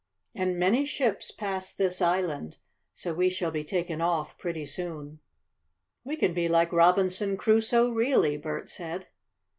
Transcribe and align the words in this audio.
And 0.33 0.57
many 0.57 0.83
ships 0.83 1.29
pass 1.29 1.71
this 1.71 2.01
island, 2.01 2.57
so 2.95 3.13
we 3.13 3.29
shall 3.29 3.51
be 3.51 3.63
taken 3.63 4.01
off 4.01 4.35
pretty 4.35 4.65
soon." 4.65 5.19
"We 6.03 6.15
can 6.15 6.33
be 6.33 6.47
like 6.47 6.73
Robinson 6.73 7.37
Crusoe, 7.37 7.91
really," 7.91 8.35
Bert 8.35 8.67
said. 8.67 9.09